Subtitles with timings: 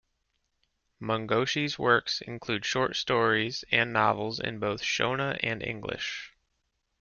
[0.99, 6.33] Mungoshi's works include short stories and novels in both Shona and English.